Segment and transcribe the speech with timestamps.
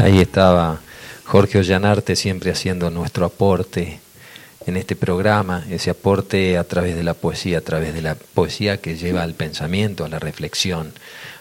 [0.00, 0.80] Ahí estaba
[1.26, 4.00] Jorge Ollanarte siempre haciendo nuestro aporte
[4.64, 8.78] en este programa, ese aporte a través de la poesía, a través de la poesía
[8.78, 10.94] que lleva al pensamiento, a la reflexión,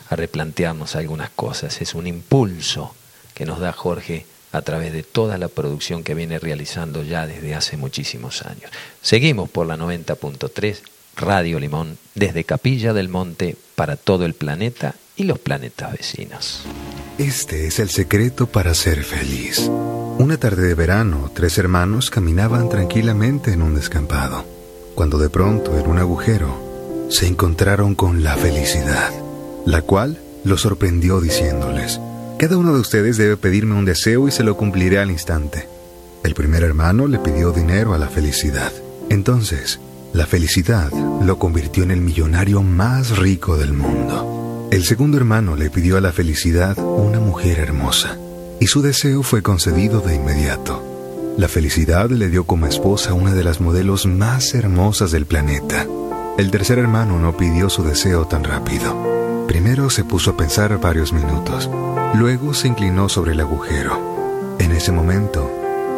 [0.10, 1.82] a replantearnos algunas cosas.
[1.82, 2.94] Es un impulso
[3.34, 7.56] que nos da Jorge a través de toda la producción que viene realizando ya desde
[7.56, 8.70] hace muchísimos años.
[9.02, 10.82] Seguimos por la 90.3
[11.16, 16.64] Radio Limón desde Capilla del Monte para todo el planeta y los planetas vecinos.
[17.18, 19.70] Este es el secreto para ser feliz.
[20.18, 24.46] Una tarde de verano, tres hermanos caminaban tranquilamente en un descampado,
[24.96, 29.12] cuando de pronto en un agujero se encontraron con la felicidad,
[29.66, 32.00] la cual los sorprendió diciéndoles,
[32.38, 35.68] cada uno de ustedes debe pedirme un deseo y se lo cumpliré al instante.
[36.24, 38.72] El primer hermano le pidió dinero a la felicidad.
[39.10, 39.82] Entonces,
[40.14, 40.92] la felicidad
[41.22, 44.39] lo convirtió en el millonario más rico del mundo.
[44.72, 48.20] El segundo hermano le pidió a la felicidad una mujer hermosa,
[48.60, 51.36] y su deseo fue concedido de inmediato.
[51.38, 55.88] La felicidad le dio como esposa una de las modelos más hermosas del planeta.
[56.38, 59.46] El tercer hermano no pidió su deseo tan rápido.
[59.48, 61.68] Primero se puso a pensar varios minutos,
[62.14, 64.56] luego se inclinó sobre el agujero.
[64.60, 65.50] En ese momento,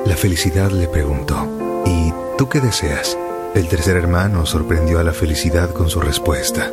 [0.06, 3.18] la felicidad le preguntó, ¿y tú qué deseas?
[3.54, 6.72] El tercer hermano sorprendió a la felicidad con su respuesta.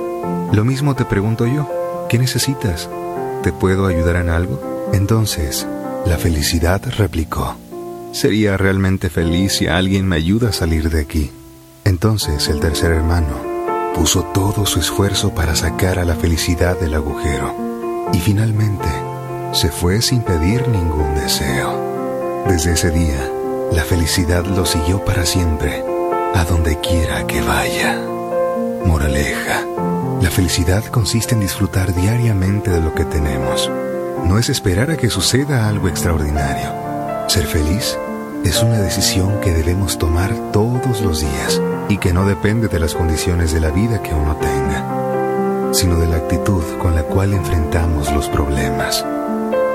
[0.53, 1.69] Lo mismo te pregunto yo,
[2.09, 2.89] ¿qué necesitas?
[3.43, 4.91] ¿Te puedo ayudar en algo?
[4.93, 5.67] Entonces,
[6.07, 7.57] la felicidad replicó,
[8.13, 11.31] sería realmente feliz si alguien me ayuda a salir de aquí.
[11.85, 18.09] Entonces el tercer hermano puso todo su esfuerzo para sacar a la felicidad del agujero
[18.13, 18.89] y finalmente
[19.53, 22.45] se fue sin pedir ningún deseo.
[22.47, 23.31] Desde ese día,
[23.73, 25.83] la felicidad lo siguió para siempre
[26.35, 27.99] a donde quiera que vaya.
[28.85, 29.88] Moraleja.
[30.21, 33.71] La felicidad consiste en disfrutar diariamente de lo que tenemos.
[34.25, 36.73] No es esperar a que suceda algo extraordinario.
[37.29, 37.97] Ser feliz
[38.45, 42.97] es una decisión que debemos tomar todos los días y que no depende de las
[42.97, 48.13] condiciones de la vida que uno tenga, sino de la actitud con la cual enfrentamos
[48.13, 49.05] los problemas.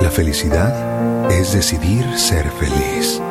[0.01, 3.21] La felicidad es decidir ser feliz.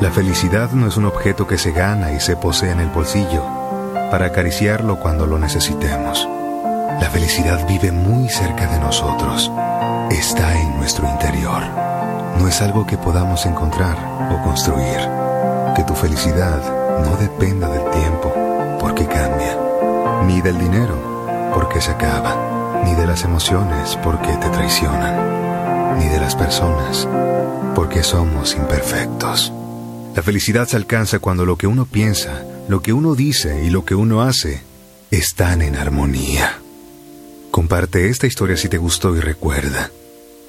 [0.00, 3.44] La felicidad no es un objeto que se gana y se posee en el bolsillo
[4.10, 6.26] para acariciarlo cuando lo necesitemos.
[7.00, 9.50] La felicidad vive muy cerca de nosotros.
[10.10, 11.62] Está en nuestro interior.
[12.38, 13.96] No es algo que podamos encontrar
[14.32, 14.98] o construir.
[15.76, 16.58] Que tu felicidad
[17.04, 18.32] no dependa del tiempo,
[18.80, 19.58] porque cambia.
[20.26, 22.82] Ni del dinero, porque se acaba.
[22.84, 25.98] Ni de las emociones, porque te traicionan.
[25.98, 27.06] Ni de las personas,
[27.74, 29.52] porque somos imperfectos.
[30.14, 33.84] La felicidad se alcanza cuando lo que uno piensa, lo que uno dice y lo
[33.84, 34.62] que uno hace
[35.10, 36.62] están en armonía.
[37.56, 39.90] Comparte esta historia si te gustó y recuerda,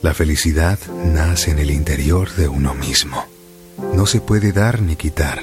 [0.01, 3.25] la felicidad nace en el interior de uno mismo.
[3.93, 5.41] No se puede dar ni quitar,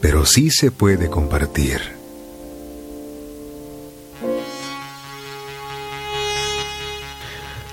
[0.00, 1.80] pero sí se puede compartir.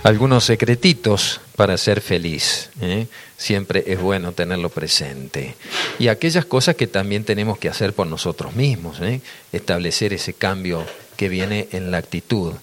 [0.04, 2.70] Algunos secretitos para ser feliz.
[2.82, 3.08] ¿eh?
[3.36, 5.56] Siempre es bueno tenerlo presente.
[5.98, 9.22] Y aquellas cosas que también tenemos que hacer por nosotros mismos, ¿eh?
[9.52, 10.86] establecer ese cambio
[11.16, 12.54] que viene en la actitud.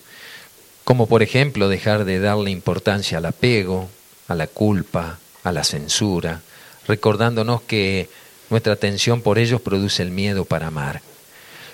[0.85, 3.89] Como por ejemplo dejar de darle importancia al apego,
[4.29, 6.43] a la culpa, a la censura,
[6.87, 8.09] recordándonos que
[8.51, 11.01] nuestra atención por ellos produce el miedo para amar.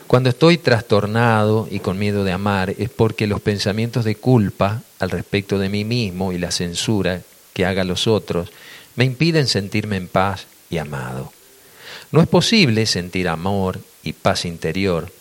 [0.06, 5.10] Cuando estoy trastornado y con miedo de amar es porque los pensamientos de culpa al
[5.10, 7.22] respecto de mí mismo y la censura
[7.52, 8.50] que haga los otros
[8.96, 11.32] me impiden sentirme en paz y amado.
[12.12, 15.12] No es posible sentir amor y paz interior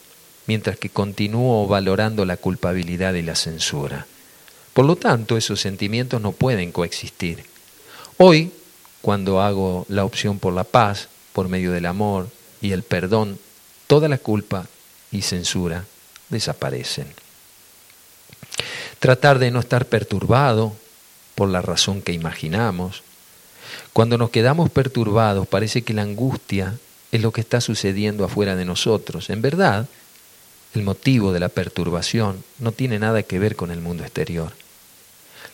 [0.49, 4.07] mientras que continúo valorando la culpabilidad y la censura.
[4.73, 7.45] Por lo tanto, esos sentimientos no pueden coexistir.
[8.17, 8.51] Hoy,
[9.03, 12.29] cuando hago la opción por la paz, por medio del amor
[12.63, 13.37] y el perdón,
[13.85, 14.65] toda la culpa
[15.11, 15.85] y censura
[16.29, 17.05] desaparecen.
[18.97, 20.73] Tratar de no estar perturbado
[21.35, 23.03] por la razón que imaginamos.
[23.93, 26.79] Cuando nos quedamos perturbados parece que la angustia
[27.11, 29.29] es lo que está sucediendo afuera de nosotros.
[29.29, 29.87] En verdad,
[30.73, 34.53] el motivo de la perturbación no tiene nada que ver con el mundo exterior.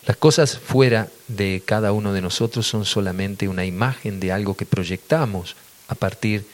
[0.06, 4.66] Las cosas fuera de cada uno de nosotros son solamente una imagen de algo que
[4.66, 5.56] proyectamos
[5.88, 6.46] a partir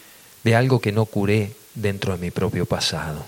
[0.44, 3.26] de algo que no curé dentro de mi propio pasado.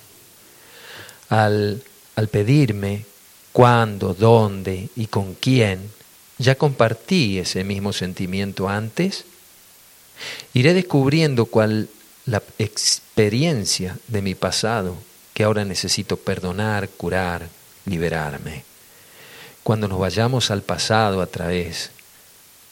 [1.28, 1.82] Al,
[2.16, 3.04] al pedirme
[3.52, 5.90] cuándo, dónde y con quién,
[6.38, 9.24] ya compartí ese mismo sentimiento antes,
[10.54, 11.88] iré descubriendo cuál
[12.26, 14.96] la experiencia de mi pasado
[15.34, 17.48] que ahora necesito perdonar, curar,
[17.84, 18.64] liberarme.
[19.62, 21.90] Cuando nos vayamos al pasado a través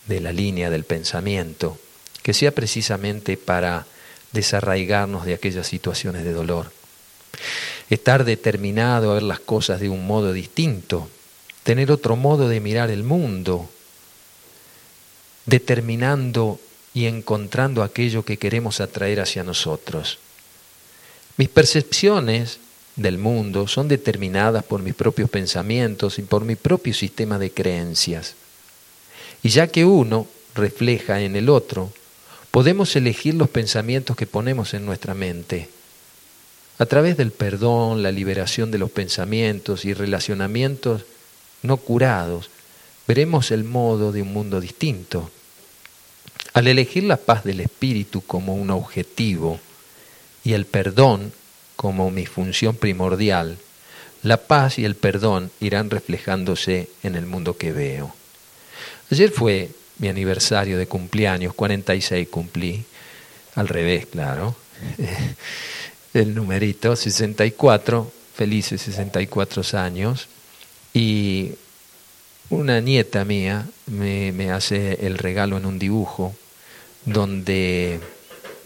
[0.06, 1.78] de la línea del pensamiento,
[2.22, 3.86] que sea precisamente para
[4.32, 6.72] desarraigarnos de aquellas situaciones de dolor.
[7.90, 11.08] Estar determinado a ver las cosas de un modo distinto,
[11.64, 13.68] tener otro modo de mirar el mundo,
[15.46, 16.60] determinando
[16.94, 20.18] y encontrando aquello que queremos atraer hacia nosotros.
[21.36, 22.58] Mis percepciones
[22.96, 28.34] del mundo son determinadas por mis propios pensamientos y por mi propio sistema de creencias.
[29.42, 31.90] Y ya que uno refleja en el otro,
[32.50, 35.70] podemos elegir los pensamientos que ponemos en nuestra mente.
[36.78, 41.06] A través del perdón, la liberación de los pensamientos y relacionamientos
[41.62, 42.50] no curados,
[43.08, 45.30] veremos el modo de un mundo distinto.
[46.52, 49.60] Al elegir la paz del espíritu como un objetivo
[50.44, 51.32] y el perdón
[51.76, 53.58] como mi función primordial,
[54.22, 58.14] la paz y el perdón irán reflejándose en el mundo que veo.
[59.10, 62.84] Ayer fue mi aniversario de cumpleaños, 46 cumplí,
[63.54, 64.54] al revés, claro,
[66.14, 70.28] el numerito 64, felices 64 años,
[70.94, 71.52] y
[72.50, 76.34] una nieta mía me, me hace el regalo en un dibujo
[77.04, 78.00] donde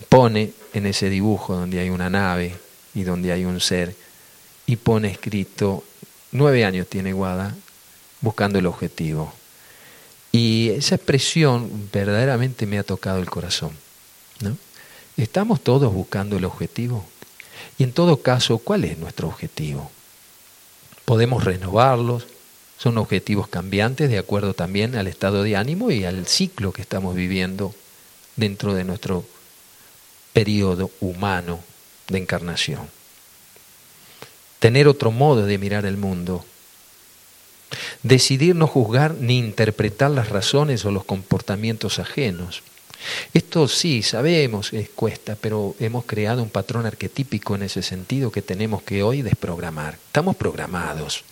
[0.09, 2.55] pone en ese dibujo, donde hay una nave
[2.95, 3.95] y donde hay un ser,
[4.67, 5.85] y pone escrito,
[6.33, 7.55] nueve años tiene Guada,
[8.21, 9.33] buscando el objetivo.
[10.33, 13.71] Y esa expresión verdaderamente me ha tocado el corazón.
[14.41, 14.57] ¿no?
[15.17, 17.05] ¿Estamos todos buscando el objetivo?
[17.79, 19.91] Y en todo caso, ¿cuál es nuestro objetivo?
[21.05, 22.27] Podemos renovarlos,
[22.79, 27.15] son objetivos cambiantes de acuerdo también al estado de ánimo y al ciclo que estamos
[27.15, 27.75] viviendo
[28.37, 29.25] dentro de nuestro
[30.37, 31.61] periodo humano
[32.09, 32.91] de encarnación.
[34.59, 36.45] Tener otro modo de mirar el mundo.
[38.03, 42.63] Decidir no juzgar ni interpretar las razones o los comportamientos ajenos.
[43.33, 48.43] Esto sí, sabemos que cuesta, pero hemos creado un patrón arquetípico en ese sentido que
[48.43, 49.95] tenemos que hoy desprogramar.
[49.95, 51.25] Estamos programados.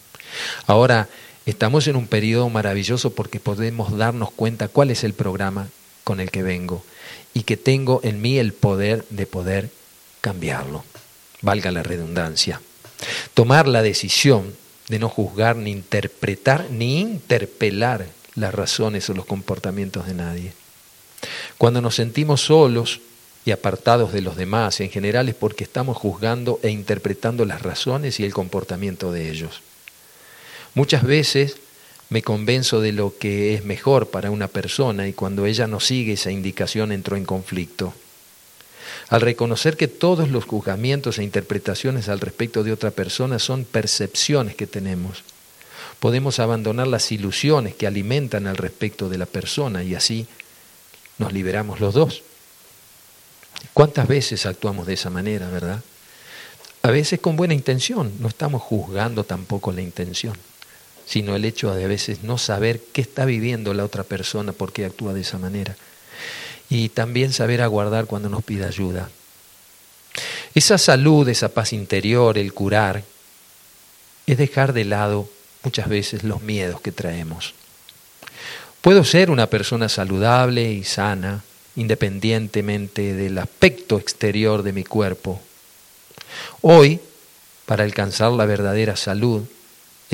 [0.66, 1.10] Ahora,
[1.44, 5.68] estamos en un periodo maravilloso porque podemos darnos cuenta cuál es el programa
[6.04, 6.82] con el que vengo
[7.34, 9.70] y que tengo en mí el poder de poder
[10.20, 10.84] cambiarlo,
[11.42, 12.60] valga la redundancia.
[13.34, 14.54] Tomar la decisión
[14.88, 20.52] de no juzgar, ni interpretar, ni interpelar las razones o los comportamientos de nadie.
[21.58, 23.00] Cuando nos sentimos solos
[23.44, 28.20] y apartados de los demás, en general es porque estamos juzgando e interpretando las razones
[28.20, 29.60] y el comportamiento de ellos.
[30.74, 31.56] Muchas veces
[32.10, 36.14] me convenzo de lo que es mejor para una persona y cuando ella no sigue
[36.14, 37.94] esa indicación entro en conflicto.
[39.08, 44.54] Al reconocer que todos los juzgamientos e interpretaciones al respecto de otra persona son percepciones
[44.54, 45.24] que tenemos,
[45.98, 50.26] podemos abandonar las ilusiones que alimentan al respecto de la persona y así
[51.18, 52.22] nos liberamos los dos.
[53.72, 55.82] ¿Cuántas veces actuamos de esa manera, verdad?
[56.82, 60.34] A veces con buena intención, no estamos juzgando tampoco la intención
[61.06, 64.72] sino el hecho de a veces no saber qué está viviendo la otra persona, por
[64.72, 65.76] qué actúa de esa manera.
[66.70, 69.10] Y también saber aguardar cuando nos pide ayuda.
[70.54, 73.02] Esa salud, esa paz interior, el curar,
[74.26, 75.28] es dejar de lado
[75.62, 77.54] muchas veces los miedos que traemos.
[78.80, 81.42] Puedo ser una persona saludable y sana,
[81.76, 85.40] independientemente del aspecto exterior de mi cuerpo.
[86.60, 87.00] Hoy,
[87.66, 89.44] para alcanzar la verdadera salud,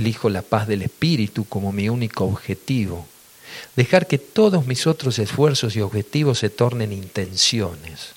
[0.00, 3.06] elijo la paz del espíritu como mi único objetivo.
[3.76, 8.14] Dejar que todos mis otros esfuerzos y objetivos se tornen intenciones.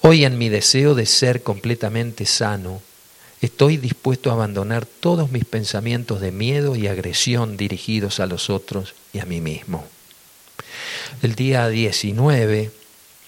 [0.00, 2.82] Hoy en mi deseo de ser completamente sano,
[3.40, 8.94] estoy dispuesto a abandonar todos mis pensamientos de miedo y agresión dirigidos a los otros
[9.12, 9.84] y a mí mismo.
[11.22, 12.70] El día 19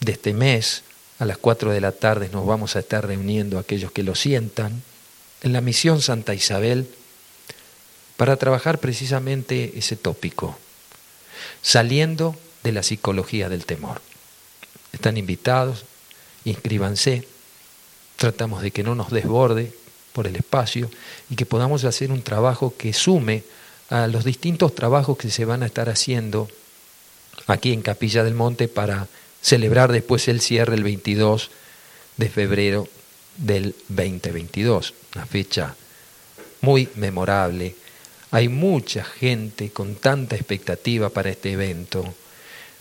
[0.01, 0.83] de este mes,
[1.19, 4.83] a las 4 de la tarde, nos vamos a estar reuniendo aquellos que lo sientan
[5.43, 6.89] en la misión Santa Isabel
[8.17, 10.57] para trabajar precisamente ese tópico,
[11.63, 14.01] saliendo de la psicología del temor.
[14.93, 15.85] Están invitados,
[16.45, 17.27] inscríbanse,
[18.17, 19.73] tratamos de que no nos desborde
[20.13, 20.91] por el espacio
[21.29, 23.43] y que podamos hacer un trabajo que sume
[23.91, 26.49] a los distintos trabajos que se van a estar haciendo
[27.47, 29.09] aquí en Capilla del Monte para
[29.43, 31.51] celebrar después el cierre el 22
[32.17, 32.89] de febrero
[33.37, 35.75] del 2022, una fecha
[36.61, 37.75] muy memorable
[38.35, 42.13] hay mucha gente con tanta expectativa para este evento,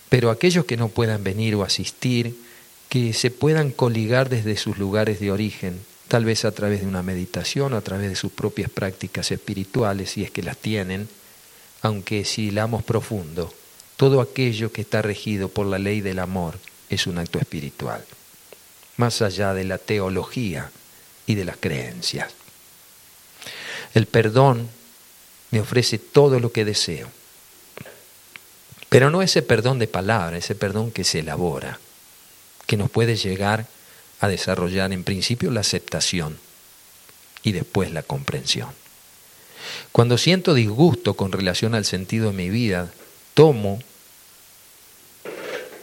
[0.08, 2.36] pero aquellos que no puedan venir o asistir,
[2.88, 7.04] que se puedan coligar desde sus lugares de origen, tal vez a través de una
[7.04, 11.08] meditación a través de sus propias prácticas espirituales, si es que las tienen,
[11.82, 13.54] aunque si hilamos profundo,
[13.96, 16.58] todo aquello que está regido por la ley del amor
[16.90, 18.04] es un acto espiritual,
[18.96, 20.72] más allá de la teología
[21.28, 22.32] y de las creencias.
[23.94, 24.68] El perdón
[25.54, 27.08] me ofrece todo lo que deseo,
[28.88, 31.78] pero no ese perdón de palabra, ese perdón que se elabora,
[32.66, 33.68] que nos puede llegar
[34.18, 36.38] a desarrollar en principio la aceptación
[37.44, 38.70] y después la comprensión.
[39.92, 42.92] Cuando siento disgusto con relación al sentido de mi vida,
[43.34, 43.78] tomo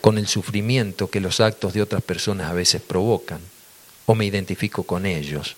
[0.01, 3.39] con el sufrimiento que los actos de otras personas a veces provocan,
[4.05, 5.55] o me identifico con ellos,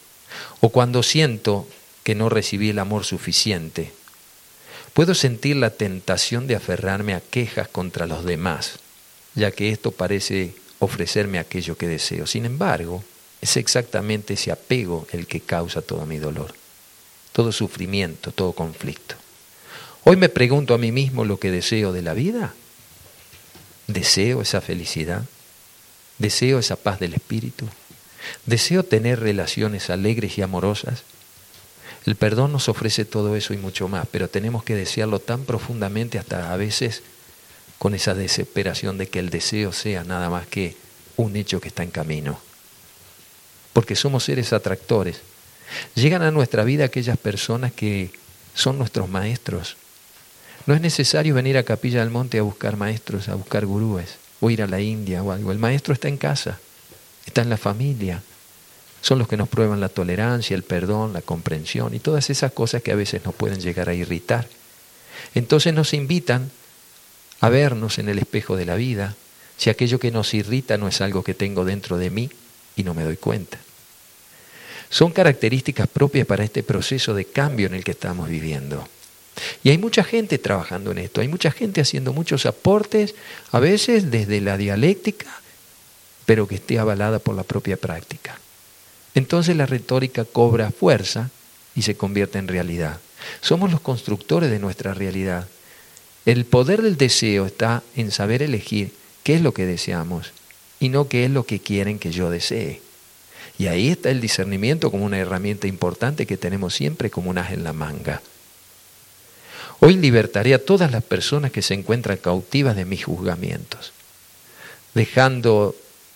[0.60, 1.68] o cuando siento
[2.04, 3.92] que no recibí el amor suficiente,
[4.94, 8.80] puedo sentir la tentación de aferrarme a quejas contra los demás,
[9.36, 12.28] ya que esto parece ofrecerme aquello que deseo.
[12.28, 13.04] Sin embargo,
[13.42, 16.54] es exactamente ese apego el que causa todo mi dolor,
[17.32, 19.16] todo sufrimiento, todo conflicto.
[20.06, 22.54] Hoy me pregunto a mí mismo lo que deseo de la vida.
[23.88, 25.24] ¿Deseo esa felicidad?
[26.20, 27.68] ¿Deseo esa paz del espíritu?
[28.46, 31.04] ¿Deseo tener relaciones alegres y amorosas?
[32.06, 36.20] El perdón nos ofrece todo eso y mucho más, pero tenemos que desearlo tan profundamente
[36.20, 37.02] hasta a veces
[37.78, 40.76] con esa desesperación de que el deseo sea nada más que
[41.16, 42.40] un hecho que está en camino.
[43.72, 45.22] Porque somos seres atractores.
[45.96, 48.12] Llegan a nuestra vida aquellas personas que
[48.54, 49.78] son nuestros maestros,
[50.66, 54.50] no es necesario venir a Capilla del Monte a buscar maestros, a buscar gurúes, o
[54.50, 55.52] ir a la India o algo.
[55.52, 56.58] El maestro está en casa,
[57.26, 58.22] está en la familia.
[59.04, 62.82] Son los que nos prueban la tolerancia, el perdón, la comprensión y todas esas cosas
[62.82, 64.48] que a veces nos pueden llegar a irritar.
[65.36, 66.50] Entonces nos invitan
[67.42, 69.14] a vernos en el espejo de la vida,
[69.58, 72.30] si aquello que nos irrita no es algo que tengo dentro de mí
[72.78, 73.60] y no me doy cuenta.
[74.90, 78.88] Son características propias para este proceso de cambio en el que estamos viviendo.
[79.66, 83.16] Y hay mucha gente trabajando en esto, hay mucha gente haciendo muchos aportes,
[83.52, 85.42] a veces desde la dialéctica,
[86.26, 88.40] pero que esté avalada por la propia práctica.
[89.16, 91.30] Entonces la retórica cobra fuerza
[91.76, 93.00] y se convierte en realidad.
[93.42, 95.48] Somos los constructores de nuestra realidad.
[96.26, 98.92] El poder del deseo está en saber elegir
[99.24, 100.32] qué es lo que deseamos
[100.80, 102.82] y no qué es lo que quieren que yo desee.
[103.58, 107.52] Y ahí está el discernimiento como una herramienta importante que tenemos siempre como un as
[107.52, 108.22] en la manga.
[109.80, 113.92] Hoy libertaré a todas las personas que se encuentran cautivas de mis juzgamientos,
[114.94, 115.76] dejando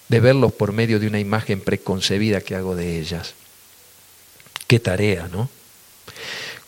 [0.09, 3.33] de verlos por medio de una imagen preconcebida que hago de ellas.
[4.67, 5.49] Qué tarea, ¿no?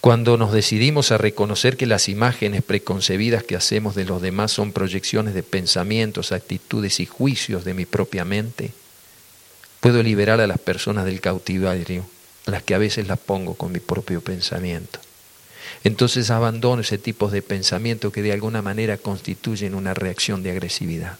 [0.01, 4.72] Cuando nos decidimos a reconocer que las imágenes preconcebidas que hacemos de los demás son
[4.72, 8.72] proyecciones de pensamientos, actitudes y juicios de mi propia mente,
[9.81, 12.05] puedo liberar a las personas del cautiverio,
[12.46, 15.00] las que a veces las pongo con mi propio pensamiento.
[15.84, 21.17] Entonces abandono ese tipo de pensamiento que de alguna manera constituyen una reacción de agresividad.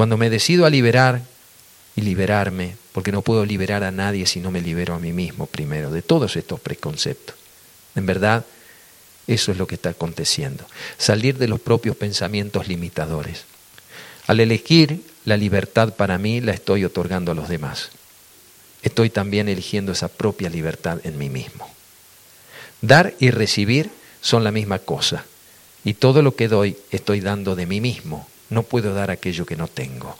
[0.00, 1.20] Cuando me decido a liberar
[1.94, 5.44] y liberarme, porque no puedo liberar a nadie si no me libero a mí mismo
[5.44, 7.36] primero, de todos estos preconceptos.
[7.94, 8.46] En verdad,
[9.26, 10.64] eso es lo que está aconteciendo.
[10.96, 13.44] Salir de los propios pensamientos limitadores.
[14.26, 17.90] Al elegir la libertad para mí, la estoy otorgando a los demás.
[18.82, 21.70] Estoy también eligiendo esa propia libertad en mí mismo.
[22.80, 23.90] Dar y recibir
[24.22, 25.26] son la misma cosa.
[25.84, 28.26] Y todo lo que doy estoy dando de mí mismo.
[28.50, 30.18] No puedo dar aquello que no tengo.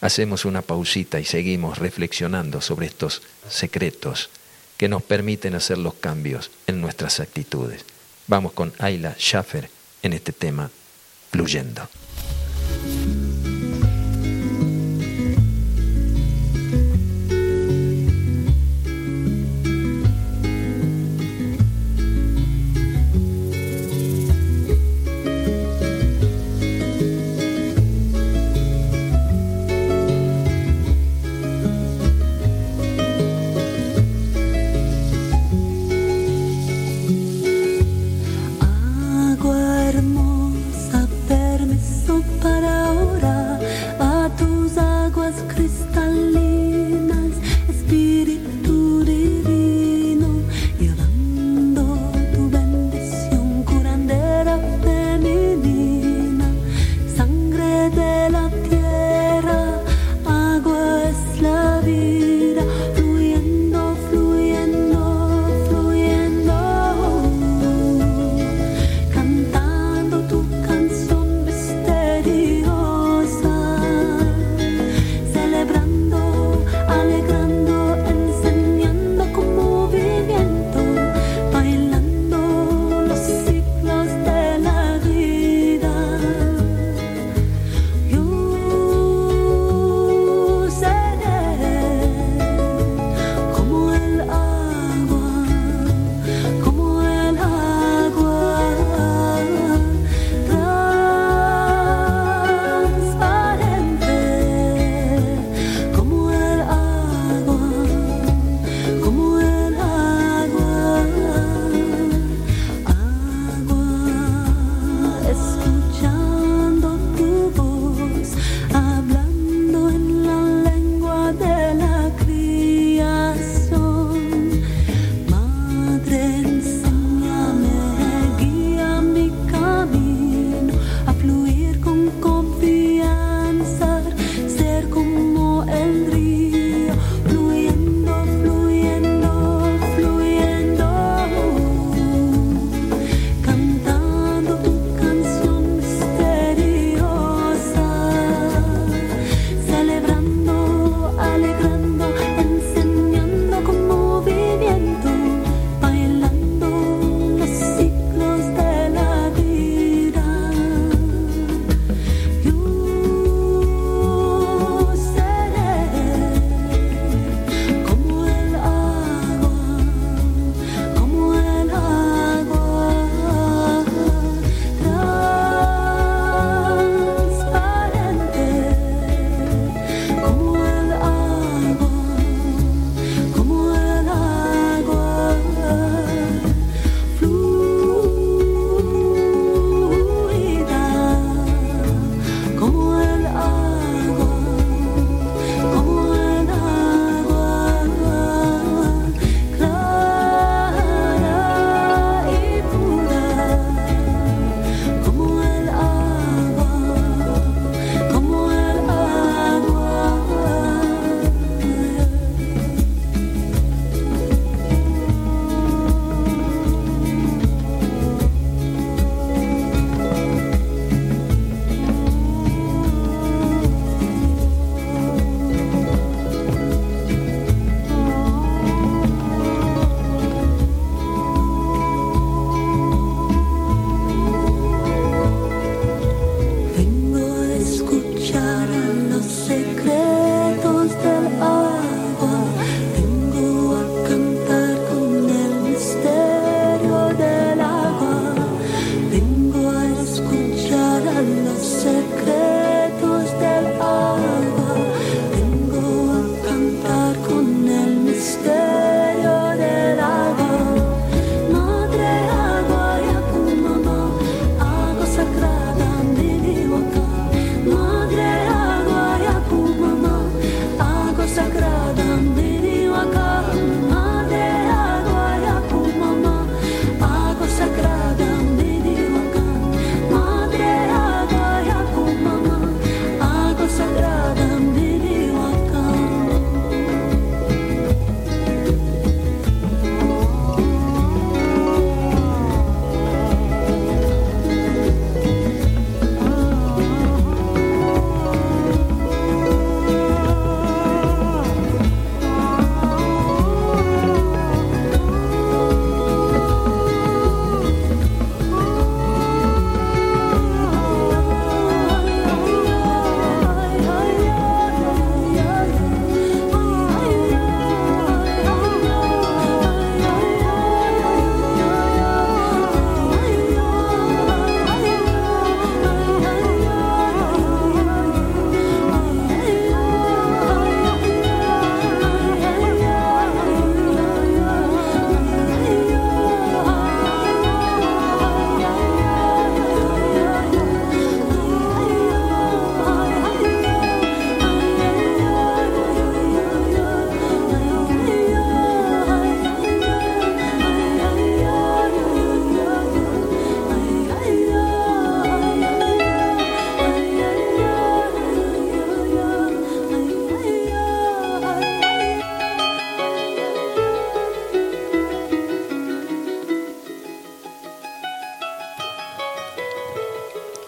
[0.00, 4.30] Hacemos una pausita y seguimos reflexionando sobre estos secretos
[4.76, 7.84] que nos permiten hacer los cambios en nuestras actitudes.
[8.26, 9.70] Vamos con Ayla Schaffer
[10.02, 10.70] en este tema,
[11.30, 11.88] fluyendo.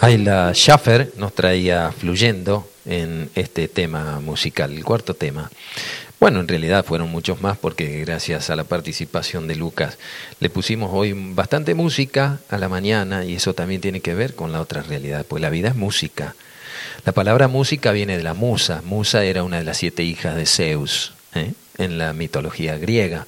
[0.04, 5.50] Ayla Schaffer nos traía fluyendo en este tema musical, el cuarto tema.
[6.20, 9.96] Bueno, en realidad fueron muchos más porque gracias a la participación de Lucas
[10.40, 14.52] le pusimos hoy bastante música a la mañana y eso también tiene que ver con
[14.52, 16.34] la otra realidad, pues la vida es música.
[17.06, 18.82] La palabra música viene de la musa.
[18.84, 21.54] Musa era una de las siete hijas de Zeus ¿eh?
[21.78, 23.26] en la mitología griega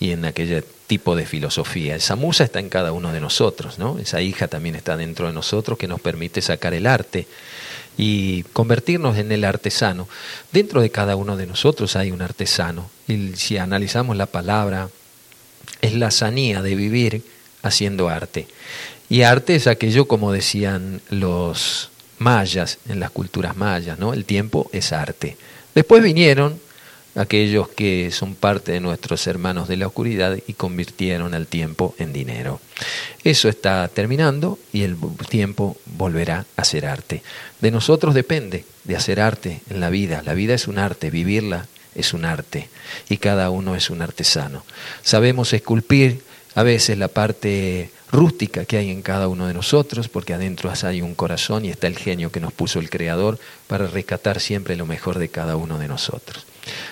[0.00, 1.94] y en aquel tipo de filosofía.
[1.94, 3.98] Esa musa está en cada uno de nosotros, ¿no?
[3.98, 7.28] Esa hija también está dentro de nosotros que nos permite sacar el arte
[7.96, 10.08] y convertirnos en el artesano.
[10.50, 12.90] Dentro de cada uno de nosotros hay un artesano.
[13.06, 14.88] Y si analizamos la palabra,
[15.82, 17.22] es la sanía de vivir
[17.62, 18.48] haciendo arte.
[19.10, 24.14] Y arte es aquello, como decían los mayas, en las culturas mayas, ¿no?
[24.14, 25.36] El tiempo es arte.
[25.74, 26.58] Después vinieron
[27.14, 32.12] aquellos que son parte de nuestros hermanos de la oscuridad y convirtieron al tiempo en
[32.12, 32.60] dinero.
[33.24, 34.96] Eso está terminando y el
[35.28, 37.22] tiempo volverá a ser arte.
[37.60, 40.22] De nosotros depende de hacer arte en la vida.
[40.24, 42.68] La vida es un arte, vivirla es un arte
[43.08, 44.64] y cada uno es un artesano.
[45.02, 46.22] Sabemos esculpir
[46.54, 51.02] a veces la parte rústica que hay en cada uno de nosotros, porque adentro hay
[51.02, 54.86] un corazón y está el genio que nos puso el Creador para rescatar siempre lo
[54.86, 56.46] mejor de cada uno de nosotros.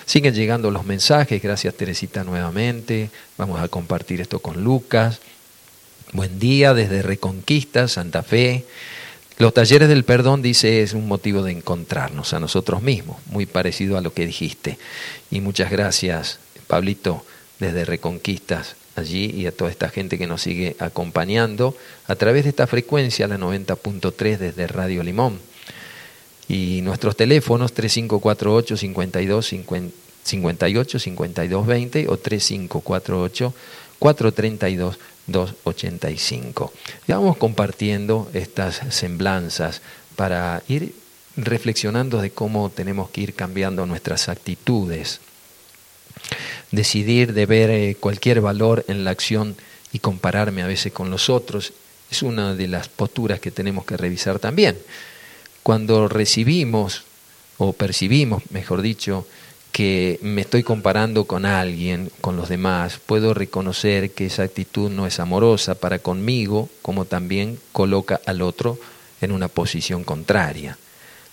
[0.05, 5.19] Siguen llegando los mensajes, gracias Teresita nuevamente, vamos a compartir esto con Lucas.
[6.13, 8.65] Buen día desde Reconquista, Santa Fe.
[9.37, 13.97] Los talleres del perdón, dice, es un motivo de encontrarnos a nosotros mismos, muy parecido
[13.97, 14.79] a lo que dijiste.
[15.29, 17.23] Y muchas gracias, Pablito,
[17.59, 22.49] desde Reconquistas, allí y a toda esta gente que nos sigue acompañando a través de
[22.49, 25.39] esta frecuencia, la 90.3 desde Radio Limón.
[26.49, 29.53] Y nuestros teléfonos 3548 52
[30.23, 33.53] 58 52 20 o 3548
[33.99, 36.73] 432 285.
[37.07, 39.81] Y vamos compartiendo estas semblanzas
[40.15, 40.93] para ir
[41.35, 45.19] reflexionando de cómo tenemos que ir cambiando nuestras actitudes.
[46.71, 49.55] Decidir de ver eh, cualquier valor en la acción
[49.93, 51.73] y compararme a veces con los otros
[52.09, 54.77] es una de las posturas que tenemos que revisar también
[55.67, 57.03] cuando recibimos
[57.57, 59.27] o percibimos, mejor dicho,
[59.73, 65.05] que me estoy comparando con alguien, con los demás, puedo reconocer que esa actitud no
[65.05, 68.79] es amorosa para conmigo, como también coloca al otro
[69.19, 70.77] en una posición contraria.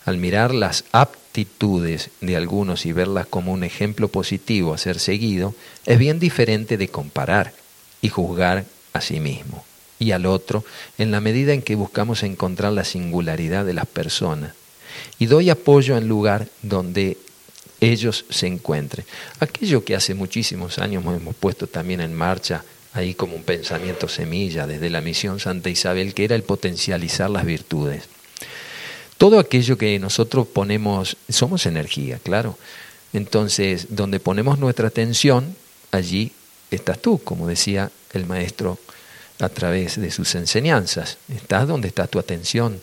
[0.05, 5.55] Al mirar las aptitudes de algunos y verlas como un ejemplo positivo a ser seguido,
[5.87, 7.53] es bien diferente de comparar
[8.03, 9.65] y juzgar a sí mismo
[10.05, 10.65] y al otro
[10.99, 14.53] en la medida en que buscamos encontrar la singularidad de las personas.
[15.19, 17.17] Y doy apoyo en lugar donde
[17.81, 19.07] ellos se encuentren.
[19.41, 24.67] Aquello que hace muchísimos años hemos puesto también en marcha ahí como un pensamiento semilla
[24.67, 28.05] desde la misión Santa Isabel, que era el potencializar las virtudes.
[29.19, 32.59] Todo aquello que nosotros ponemos, somos energía, claro.
[33.13, 35.57] Entonces, donde ponemos nuestra atención,
[35.93, 36.33] allí
[36.71, 38.79] estás tú, como decía el maestro
[39.41, 41.19] a través de sus enseñanzas.
[41.35, 42.81] Estás donde está tu atención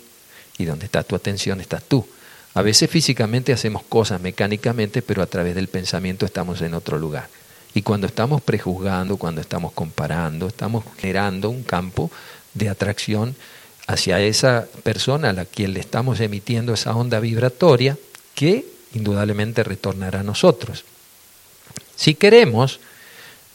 [0.57, 2.05] y donde está tu atención estás tú.
[2.53, 7.29] A veces físicamente hacemos cosas mecánicamente, pero a través del pensamiento estamos en otro lugar.
[7.73, 12.11] Y cuando estamos prejuzgando, cuando estamos comparando, estamos generando un campo
[12.53, 13.35] de atracción
[13.87, 17.97] hacia esa persona a la quien le estamos emitiendo esa onda vibratoria
[18.35, 20.83] que indudablemente retornará a nosotros.
[21.95, 22.81] Si queremos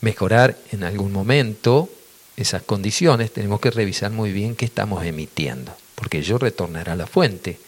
[0.00, 1.90] mejorar en algún momento
[2.36, 7.06] esas condiciones, tenemos que revisar muy bien qué estamos emitiendo, porque yo retornará a la
[7.06, 7.58] fuente.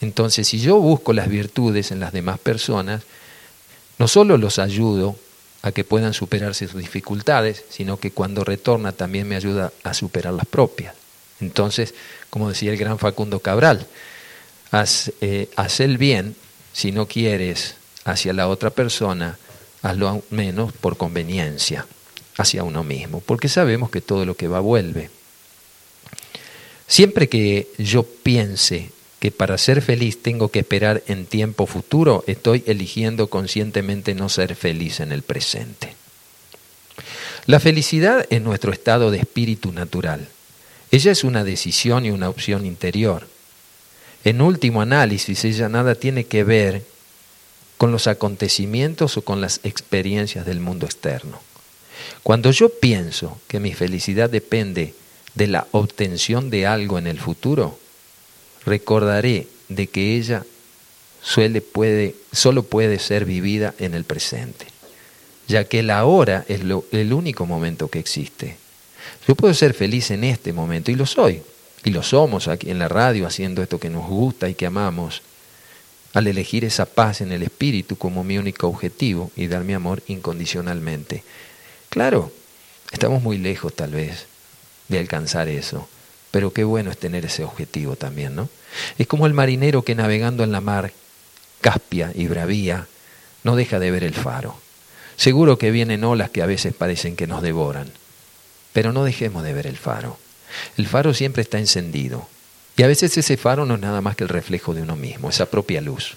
[0.00, 3.02] Entonces, si yo busco las virtudes en las demás personas,
[3.98, 5.16] no solo los ayudo
[5.62, 10.34] a que puedan superarse sus dificultades, sino que cuando retorna también me ayuda a superar
[10.34, 10.94] las propias.
[11.40, 11.94] Entonces,
[12.30, 13.86] como decía el gran Facundo Cabral,
[14.70, 16.36] haz, eh, haz el bien
[16.72, 19.38] si no quieres hacia la otra persona,
[19.82, 21.86] hazlo menos por conveniencia
[22.36, 25.10] hacia uno mismo, porque sabemos que todo lo que va vuelve.
[26.86, 32.62] Siempre que yo piense que para ser feliz tengo que esperar en tiempo futuro, estoy
[32.66, 35.96] eligiendo conscientemente no ser feliz en el presente.
[37.46, 40.28] La felicidad es nuestro estado de espíritu natural.
[40.90, 43.26] Ella es una decisión y una opción interior.
[44.24, 46.82] En último análisis, ella nada tiene que ver
[47.76, 51.40] con los acontecimientos o con las experiencias del mundo externo.
[52.22, 54.94] Cuando yo pienso que mi felicidad depende
[55.34, 57.78] de la obtención de algo en el futuro,
[58.64, 60.44] recordaré de que ella
[61.22, 64.66] suele puede, solo puede ser vivida en el presente,
[65.48, 66.60] ya que la hora es
[66.92, 68.56] el único momento que existe.
[69.26, 71.42] Yo puedo ser feliz en este momento y lo soy.
[71.86, 75.20] y lo somos aquí en la radio haciendo esto que nos gusta y que amamos,
[76.14, 80.02] al elegir esa paz en el espíritu como mi único objetivo y dar mi amor
[80.06, 81.24] incondicionalmente.
[81.94, 82.32] Claro,
[82.90, 84.26] estamos muy lejos tal vez
[84.88, 85.88] de alcanzar eso,
[86.32, 88.48] pero qué bueno es tener ese objetivo también, ¿no?
[88.98, 90.90] Es como el marinero que navegando en la mar
[91.60, 92.88] Caspia y Bravía
[93.44, 94.56] no deja de ver el faro.
[95.14, 97.92] Seguro que vienen olas que a veces parecen que nos devoran,
[98.72, 100.18] pero no dejemos de ver el faro.
[100.76, 102.26] El faro siempre está encendido.
[102.76, 105.30] Y a veces ese faro no es nada más que el reflejo de uno mismo,
[105.30, 106.16] esa propia luz.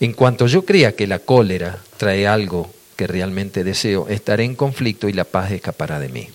[0.00, 5.08] En cuanto yo crea que la cólera trae algo que realmente deseo, estaré en conflicto
[5.08, 6.28] y la paz escapará de mí.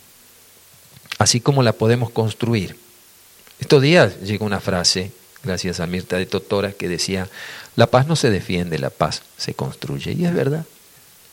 [1.19, 2.75] Así como la podemos construir.
[3.59, 5.11] Estos días llegó una frase,
[5.43, 7.29] gracias a Mirta de Totora, que decía,
[7.75, 10.13] la paz no se defiende, la paz se construye.
[10.13, 10.65] Y es verdad,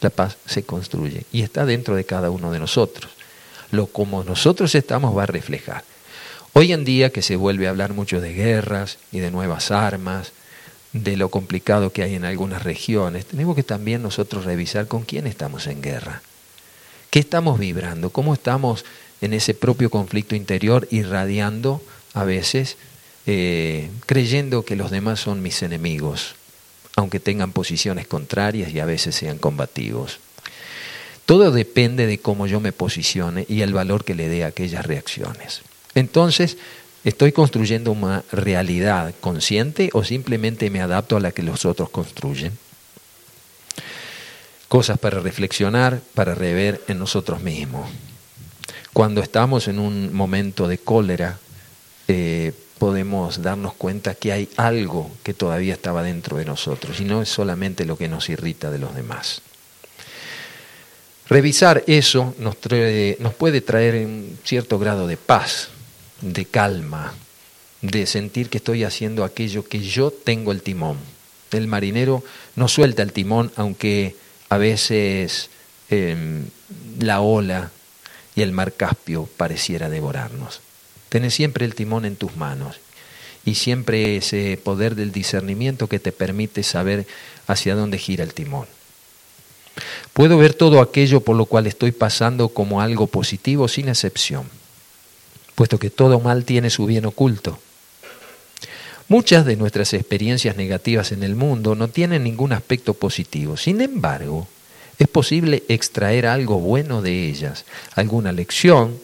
[0.03, 3.11] la paz se construye y está dentro de cada uno de nosotros
[3.71, 5.85] lo como nosotros estamos va a reflejar.
[6.53, 10.33] Hoy en día que se vuelve a hablar mucho de guerras y de nuevas armas,
[10.93, 15.27] de lo complicado que hay en algunas regiones, tenemos que también nosotros revisar con quién
[15.27, 16.23] estamos en guerra.
[17.11, 18.11] ¿Qué estamos vibrando?
[18.11, 18.85] ¿Cómo estamos
[19.21, 21.83] en ese propio conflicto interior irradiando
[22.15, 22.77] a veces,
[23.27, 26.35] eh, creyendo que los demás son mis enemigos,
[26.97, 30.19] aunque tengan posiciones contrarias y a veces sean combativos?
[31.27, 34.85] Todo depende de cómo yo me posicione y el valor que le dé a aquellas
[34.85, 35.63] reacciones.
[35.95, 36.57] Entonces,
[37.05, 42.53] ¿estoy construyendo una realidad consciente o simplemente me adapto a la que los otros construyen?
[44.69, 47.91] Cosas para reflexionar, para rever en nosotros mismos.
[48.93, 51.39] Cuando estamos en un momento de cólera,
[52.09, 57.21] eh, podemos darnos cuenta que hay algo que todavía estaba dentro de nosotros y no
[57.21, 59.43] es solamente lo que nos irrita de los demás.
[61.29, 62.57] Revisar eso nos,
[63.19, 65.69] nos puede traer un cierto grado de paz,
[66.21, 67.15] de calma,
[67.83, 70.99] de sentir que estoy haciendo aquello que yo tengo el timón.
[71.51, 72.23] El marinero
[72.57, 74.17] no suelta el timón, aunque
[74.49, 75.51] a veces
[75.89, 76.47] em,
[76.99, 77.71] la ola
[78.35, 80.61] y el mar Caspio pareciera devorarnos.
[81.09, 82.77] Tienes siempre el timón en tus manos
[83.45, 87.07] y siempre ese poder del discernimiento que te permite saber
[87.47, 88.67] hacia dónde gira el timón.
[90.13, 94.49] Puedo ver todo aquello por lo cual estoy pasando como algo positivo sin excepción,
[95.55, 97.59] puesto que todo mal tiene su bien oculto.
[99.09, 103.57] Muchas de nuestras experiencias negativas en el mundo no tienen ningún aspecto positivo.
[103.57, 104.47] Sin embargo,
[104.99, 108.99] es posible extraer algo bueno de ellas, alguna lección,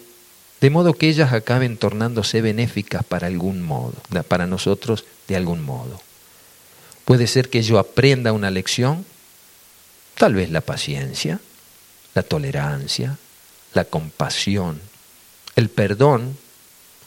[0.60, 3.94] de modo que ellas acaben tornándose benéficas para algún modo,
[4.28, 6.00] para nosotros de algún modo.
[7.04, 9.04] Puede ser que yo aprenda una lección
[10.16, 11.40] Tal vez la paciencia,
[12.14, 13.18] la tolerancia,
[13.74, 14.80] la compasión,
[15.56, 16.36] el perdón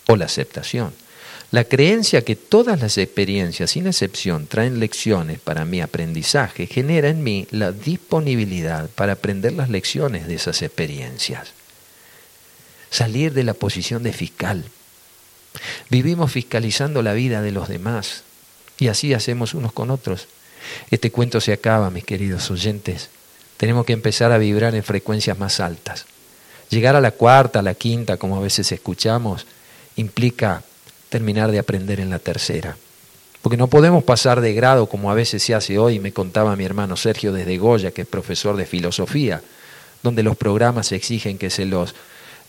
[0.07, 0.93] o la aceptación.
[1.51, 7.23] La creencia que todas las experiencias, sin excepción, traen lecciones para mi aprendizaje genera en
[7.23, 11.53] mí la disponibilidad para aprender las lecciones de esas experiencias.
[12.91, 14.65] Salir de la posición de fiscal.
[15.89, 18.23] Vivimos fiscalizando la vida de los demás
[18.77, 20.27] y así hacemos unos con otros.
[20.91, 23.09] Este cuento se acaba, mis queridos oyentes.
[23.57, 26.05] Tenemos que empezar a vibrar en frecuencias más altas.
[26.69, 29.47] Llegar a la cuarta, a la quinta, como a veces escuchamos,
[29.95, 30.63] implica
[31.10, 32.77] terminar de aprender en la tercera.
[33.41, 36.65] Porque no podemos pasar de grado como a veces se hace hoy, me contaba mi
[36.65, 39.41] hermano Sergio desde Goya, que es profesor de filosofía,
[40.03, 41.95] donde los programas exigen que se los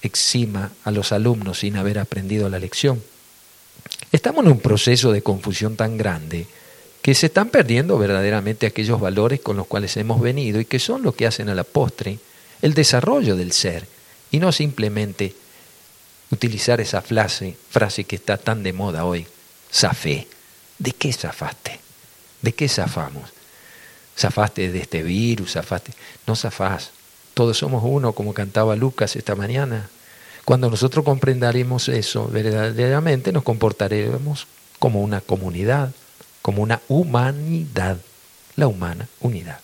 [0.02, 3.02] exima a los alumnos sin haber aprendido la lección.
[4.12, 6.46] Estamos en un proceso de confusión tan grande
[7.00, 11.02] que se están perdiendo verdaderamente aquellos valores con los cuales hemos venido y que son
[11.02, 12.18] lo que hacen a la postre
[12.60, 13.86] el desarrollo del ser
[14.30, 15.34] y no simplemente
[16.30, 19.26] utilizar esa frase, frase que está tan de moda hoy,
[19.72, 20.26] zafé.
[20.78, 21.80] ¿De qué zafaste?
[22.40, 23.30] ¿De qué zafamos?
[24.16, 25.52] ¿Zafaste de este virus?
[25.52, 25.92] ¿Zafaste?
[26.26, 26.90] No zafás.
[27.34, 29.90] Todos somos uno, como cantaba Lucas esta mañana.
[30.44, 34.46] Cuando nosotros comprendaremos eso verdaderamente, nos comportaremos
[34.78, 35.92] como una comunidad
[36.42, 37.98] como una humanidad,
[38.56, 39.60] la humana unidad.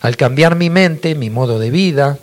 [0.00, 2.18] Al cambiar mi mente, mi modo de vida,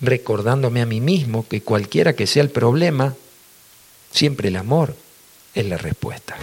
[0.00, 3.14] recordándome a mí mismo que cualquiera que sea el problema,
[4.10, 4.94] siempre el amor
[5.54, 6.36] es la respuesta.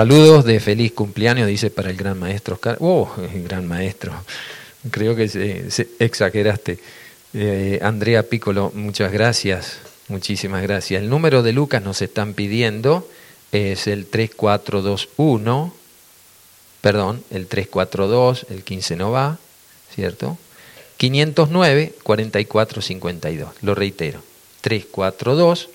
[0.00, 2.78] Saludos de feliz cumpleaños, dice para el gran maestro Oscar.
[2.80, 3.12] Oh,
[3.44, 4.14] gran maestro.
[4.90, 6.78] Creo que se, exageraste.
[7.34, 9.76] Eh, Andrea Piccolo, muchas gracias.
[10.08, 11.02] Muchísimas gracias.
[11.02, 13.06] El número de Lucas nos están pidiendo
[13.52, 15.74] es el 3421,
[16.80, 19.38] perdón, el 342, el 15 no va,
[19.94, 20.38] ¿cierto?
[20.96, 23.50] 509 4452.
[23.60, 24.22] Lo reitero.
[24.62, 25.68] 342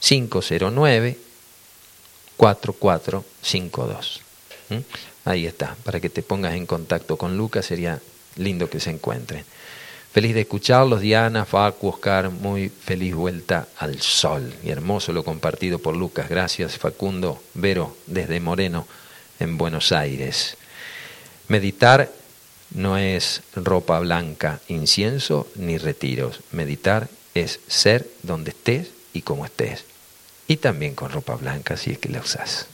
[0.00, 1.29] 509
[2.40, 4.22] 4452.
[4.70, 4.78] ¿Mm?
[5.26, 8.00] Ahí está, para que te pongas en contacto con Lucas, sería
[8.36, 9.44] lindo que se encuentren.
[10.10, 14.54] Feliz de escucharlos, Diana, Facu, Oscar, muy feliz vuelta al sol.
[14.64, 16.30] Y hermoso lo compartido por Lucas.
[16.30, 18.86] Gracias, Facundo, Vero, desde Moreno,
[19.38, 20.56] en Buenos Aires.
[21.48, 22.10] Meditar
[22.70, 26.40] no es ropa blanca, incienso ni retiros.
[26.52, 29.89] Meditar es ser donde estés y como estés.
[30.50, 32.66] Y también con ropa blanca si es que la usas.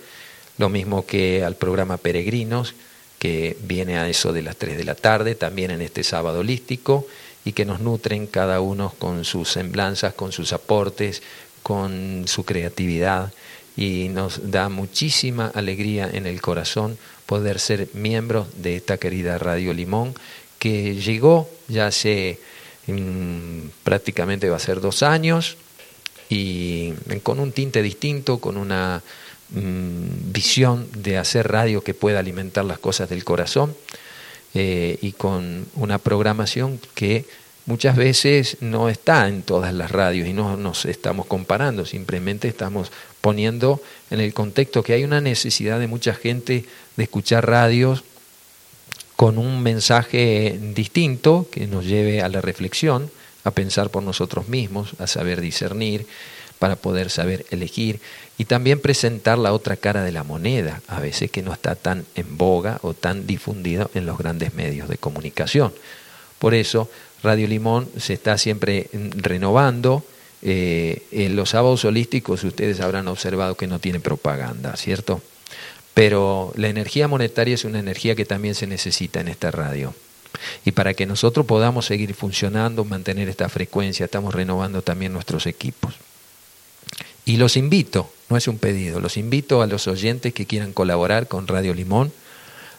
[0.61, 2.75] lo mismo que al programa Peregrinos,
[3.19, 7.07] que viene a eso de las 3 de la tarde, también en este sábado holístico,
[7.45, 11.23] y que nos nutren cada uno con sus semblanzas, con sus aportes,
[11.63, 13.33] con su creatividad,
[13.77, 19.73] y nos da muchísima alegría en el corazón poder ser miembros de esta querida Radio
[19.73, 20.15] Limón,
[20.59, 22.39] que llegó ya hace
[22.87, 25.57] mm, prácticamente va a ser dos años,
[26.29, 29.03] y con un tinte distinto, con una
[29.53, 33.75] Mm, visión de hacer radio que pueda alimentar las cosas del corazón
[34.55, 37.25] eh, y con una programación que
[37.67, 42.91] muchas veces no está en todas las radios y no nos estamos comparando, simplemente estamos
[43.21, 46.65] poniendo en el contexto que hay una necesidad de mucha gente
[46.97, 48.03] de escuchar radios
[49.17, 53.11] con un mensaje distinto que nos lleve a la reflexión,
[53.45, 56.07] a pensar por nosotros mismos, a saber discernir,
[56.61, 58.01] para poder saber elegir
[58.39, 62.05] y también presentar la otra cara de la moneda, a veces que no está tan
[62.15, 65.73] en boga o tan difundido en los grandes medios de comunicación.
[66.39, 66.89] Por eso
[67.23, 70.05] Radio Limón se está siempre renovando.
[70.43, 75.23] Eh, en los sábados holísticos ustedes habrán observado que no tiene propaganda, ¿cierto?
[75.95, 79.95] Pero la energía monetaria es una energía que también se necesita en esta radio.
[80.67, 85.95] Y para que nosotros podamos seguir funcionando, mantener esta frecuencia, estamos renovando también nuestros equipos.
[87.31, 91.29] Y los invito, no es un pedido, los invito a los oyentes que quieran colaborar
[91.29, 92.11] con Radio Limón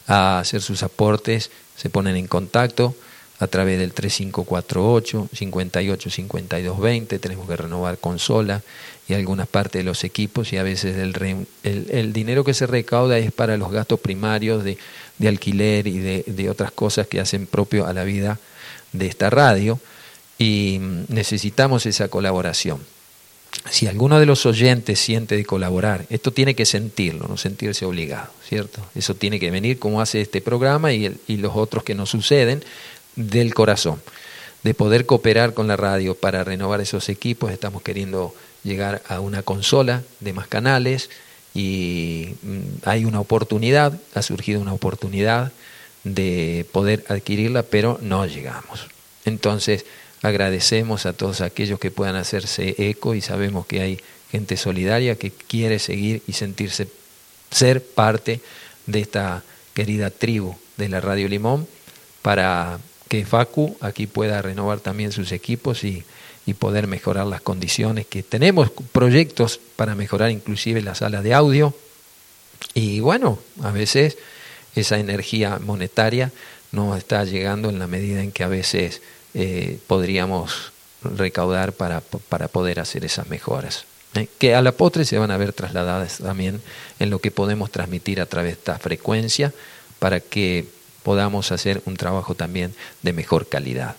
[0.08, 2.94] a hacer sus aportes, se ponen en contacto
[3.40, 8.62] a través del 3548 585220, tenemos que renovar consola
[9.08, 13.18] y algunas partes de los equipos y a veces el, el, dinero que se recauda
[13.20, 14.78] es para los gastos primarios de,
[15.26, 18.38] alquiler y de, de otras cosas que hacen propio a la vida
[18.92, 19.80] de esta radio
[20.38, 22.82] y necesitamos esa colaboración
[23.70, 28.32] si alguno de los oyentes siente de colaborar, esto tiene que sentirlo, no sentirse obligado,
[28.48, 28.86] ¿cierto?
[28.96, 32.64] Eso tiene que venir como hace este programa y, y los otros que nos suceden
[33.16, 34.02] del corazón,
[34.64, 37.52] de poder cooperar con la radio para renovar esos equipos.
[37.52, 38.34] Estamos queriendo
[38.64, 41.10] llegar a una consola de más canales
[41.54, 45.52] y mm, hay una oportunidad, ha surgido una oportunidad
[46.04, 48.88] de poder adquirirla, pero no llegamos.
[49.26, 49.86] Entonces,
[50.22, 54.00] Agradecemos a todos aquellos que puedan hacerse eco y sabemos que hay
[54.32, 56.88] gente solidaria que quiere seguir y sentirse
[57.50, 58.40] ser parte
[58.86, 59.44] de esta
[59.74, 61.68] querida tribu de la Radio Limón
[62.22, 66.06] para que Facu aquí pueda renovar también sus equipos y,
[66.46, 71.74] y poder mejorar las condiciones que tenemos proyectos para mejorar inclusive la sala de audio.
[72.74, 74.18] Y bueno, a veces
[74.76, 76.32] esa energía monetaria
[76.72, 79.02] no está llegando en la medida en que a veces
[79.34, 80.72] eh, podríamos
[81.04, 83.86] recaudar para, para, poder hacer esas mejoras.
[84.16, 84.28] ¿eh?
[84.38, 86.62] Que a la postre se van a ver trasladadas también
[87.00, 89.54] en lo que podemos transmitir a través de esta frecuencia
[90.00, 90.66] para que
[91.04, 93.96] podamos hacer un trabajo también de mejor calidad.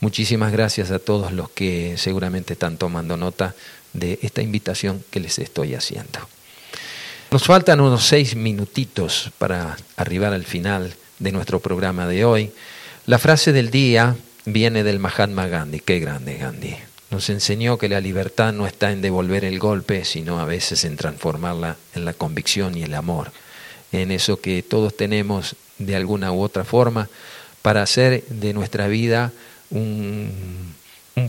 [0.00, 3.54] Muchísimas gracias a todos los que seguramente están tomando nota
[3.92, 6.20] de esta invitación que les estoy haciendo.
[7.30, 12.52] Nos faltan unos seis minutitos para arribar al final de nuestro programa de hoy.
[13.06, 14.16] La frase del día
[14.46, 15.80] viene del Mahatma Gandhi.
[15.80, 16.74] Qué grande Gandhi.
[17.10, 20.96] Nos enseñó que la libertad no está en devolver el golpe, sino a veces en
[20.96, 23.30] transformarla en la convicción y el amor,
[23.92, 27.08] en eso que todos tenemos de alguna u otra forma
[27.62, 29.32] para hacer de nuestra vida
[29.70, 30.74] un,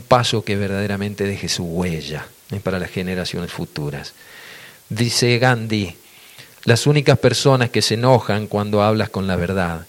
[0.07, 2.59] paso que verdaderamente deje su huella ¿eh?
[2.59, 4.13] para las generaciones futuras.
[4.89, 5.95] Dice Gandhi,
[6.63, 9.85] las únicas personas que se enojan cuando hablas con la verdad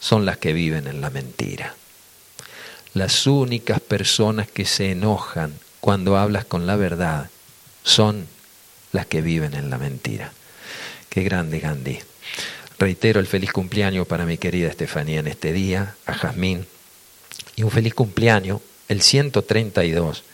[0.00, 1.74] son las que viven en la mentira.
[2.94, 7.30] Las únicas personas que se enojan cuando hablas con la verdad
[7.84, 8.26] son
[8.92, 10.32] las que viven en la mentira.
[11.08, 11.98] Qué grande Gandhi.
[12.78, 16.66] Reitero el feliz cumpleaños para mi querida Estefanía en este día, a Jazmín,
[17.56, 20.24] y un feliz cumpleaños, el 132,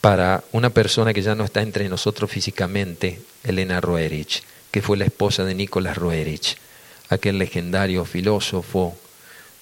[0.00, 5.04] para una persona que ya no está entre nosotros físicamente, Elena Roerich, que fue la
[5.04, 6.56] esposa de Nicolás Roerich,
[7.08, 8.96] aquel legendario filósofo,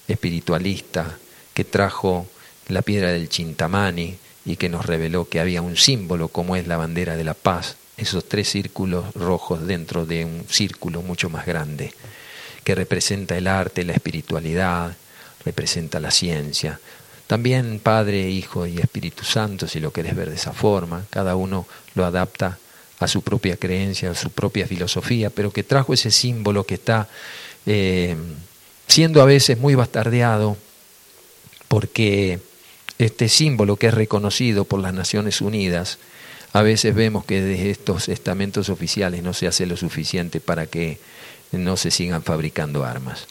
[0.07, 1.17] espiritualista,
[1.55, 2.27] que trajo
[2.67, 6.77] la piedra del Chintamani y que nos reveló que había un símbolo como es la
[6.77, 11.93] bandera de la paz, esos tres círculos rojos dentro de un círculo mucho más grande,
[12.63, 14.97] que representa el arte, la espiritualidad,
[15.45, 16.79] representa la ciencia.
[17.25, 21.65] También Padre, Hijo y Espíritu Santo, si lo querés ver de esa forma, cada uno
[21.95, 22.59] lo adapta
[22.99, 27.07] a su propia creencia, a su propia filosofía, pero que trajo ese símbolo que está
[27.65, 28.15] eh,
[28.87, 30.57] siendo a veces muy bastardeado
[31.67, 32.39] porque
[32.97, 35.97] este símbolo que es reconocido por las Naciones Unidas,
[36.53, 40.99] a veces vemos que desde estos estamentos oficiales no se hace lo suficiente para que
[41.51, 43.27] no se sigan fabricando armas.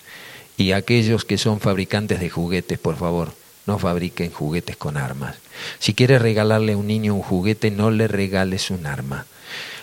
[0.56, 3.32] Y aquellos que son fabricantes de juguetes, por favor,
[3.66, 5.36] no fabriquen juguetes con armas.
[5.78, 9.26] Si quieres regalarle a un niño un juguete, no le regales un arma.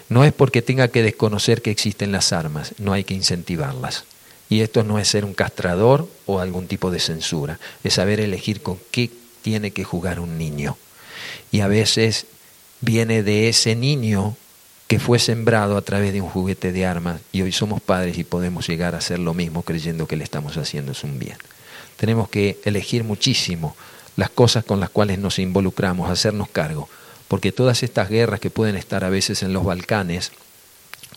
[0.08, 4.06] No es porque tenga que desconocer que existen las armas, no hay que incentivarlas.
[4.52, 8.62] Y esto no es ser un castrador o algún tipo de censura, es saber elegir
[8.62, 9.10] con qué
[9.42, 10.78] tiene que jugar un niño.
[11.54, 12.26] Y a veces
[12.82, 14.36] viene de ese niño
[14.90, 18.26] que fue sembrado a través de un juguete de armas y hoy somos padres y
[18.26, 21.38] podemos llegar a hacer lo mismo creyendo que le estamos haciendo un bien.
[21.96, 23.78] Tenemos que elegir muchísimo
[24.18, 26.90] las cosas con las cuales nos involucramos, hacernos cargo,
[27.30, 30.34] porque todas estas guerras que pueden estar a veces en los Balcanes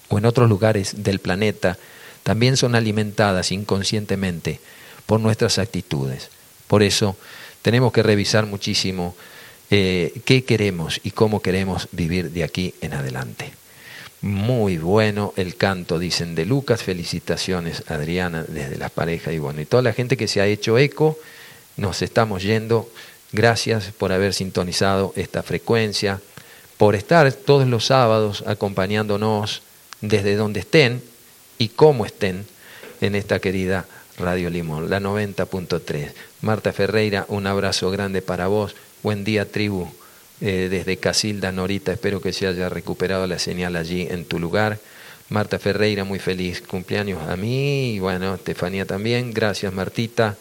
[0.08, 1.76] o en otros lugares del planeta,
[2.24, 4.58] también son alimentadas inconscientemente
[5.06, 6.30] por nuestras actitudes.
[6.66, 7.16] Por eso
[7.62, 9.14] tenemos que revisar muchísimo
[9.70, 13.52] eh, qué queremos y cómo queremos vivir de aquí en adelante.
[14.22, 16.82] Muy bueno el canto, dicen de Lucas.
[16.82, 20.78] Felicitaciones, Adriana, desde las parejas y bueno, y toda la gente que se ha hecho
[20.78, 21.18] eco,
[21.76, 22.88] nos estamos yendo.
[23.32, 26.20] Gracias por haber sintonizado esta frecuencia,
[26.78, 29.60] por estar todos los sábados acompañándonos
[30.00, 31.02] desde donde estén
[31.58, 32.44] y cómo estén
[33.00, 33.86] en esta querida
[34.18, 36.12] Radio Limón, la 90.3.
[36.40, 38.74] Marta Ferreira, un abrazo grande para vos.
[39.02, 39.88] Buen día, tribu.
[40.40, 44.78] Eh, desde Casilda, Norita, espero que se haya recuperado la señal allí en tu lugar.
[45.30, 49.32] Marta Ferreira, muy feliz cumpleaños a mí y bueno, Estefanía también.
[49.32, 50.36] Gracias, Martita.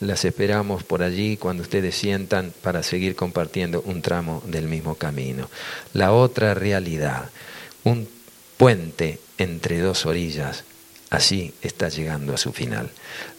[0.00, 5.48] Las esperamos por allí cuando ustedes sientan para seguir compartiendo un tramo del mismo camino.
[5.94, 7.30] La otra realidad,
[7.82, 8.06] un
[8.56, 10.64] puente entre dos orillas,
[11.10, 12.90] así está llegando a su final.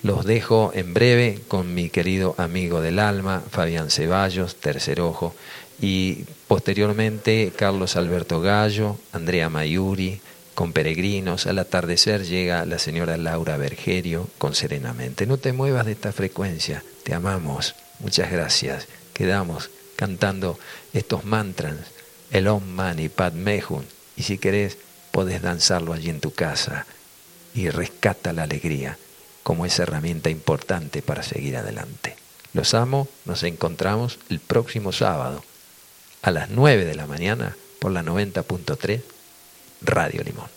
[0.04, 5.36] Los dejo en breve con mi querido amigo del alma, Fabián Ceballos, tercer ojo,
[5.80, 10.22] y posteriormente Carlos Alberto Gallo, Andrea Mayuri,
[10.56, 11.46] con peregrinos.
[11.46, 15.28] Al atardecer llega la señora Laura Bergerio con Serenamente.
[15.28, 17.76] No te muevas de esta frecuencia, te amamos.
[18.00, 18.88] Muchas gracias.
[19.14, 20.58] Quedamos cantando
[20.94, 21.76] estos mantras,
[22.32, 23.84] el Om Mani Padme Hum.
[24.16, 24.78] Y si querés,
[25.18, 26.86] podés danzarlo allí en tu casa
[27.56, 29.00] y rescata la alegría
[29.42, 32.16] como esa herramienta importante para seguir adelante.
[32.54, 35.44] Los amo, nos encontramos el próximo sábado
[36.22, 39.02] a las 9 de la mañana por la 90.3
[39.82, 40.50] Radio Limón.